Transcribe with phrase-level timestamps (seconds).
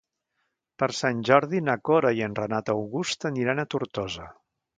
[0.83, 4.29] Per Sant Jordi na Cora i en Renat August aniran a Tortosa.